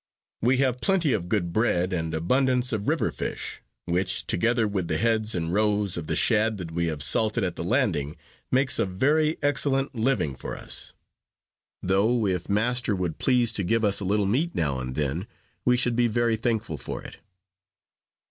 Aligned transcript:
We 0.41 0.57
have 0.57 0.81
plenty 0.81 1.13
of 1.13 1.29
good 1.29 1.53
bread, 1.53 1.93
and 1.93 2.11
abundance 2.15 2.73
of 2.73 2.87
river 2.87 3.11
fish, 3.11 3.61
which, 3.85 4.25
together 4.25 4.67
with 4.67 4.87
the 4.87 4.97
heads 4.97 5.35
and 5.35 5.53
roes 5.53 5.95
of 5.95 6.07
the 6.07 6.15
shad 6.15 6.57
that 6.57 6.71
we 6.71 6.87
have 6.87 7.03
salted 7.03 7.43
at 7.43 7.55
the 7.55 7.63
landing, 7.63 8.15
makes 8.51 8.79
a 8.79 8.87
very 8.87 9.37
excellent 9.43 9.93
living 9.93 10.33
for 10.35 10.57
us; 10.57 10.93
though 11.83 12.25
if 12.25 12.49
master 12.49 12.95
would 12.95 13.19
please 13.19 13.53
to 13.53 13.63
give 13.63 13.85
us 13.85 13.99
a 13.99 14.03
little 14.05 14.25
meat 14.25 14.55
now 14.55 14.79
and 14.79 14.95
then, 14.95 15.27
we 15.65 15.77
should 15.77 15.95
be 15.95 16.07
very 16.07 16.35
thankful 16.35 16.79
for 16.79 17.03
it." 17.03 17.17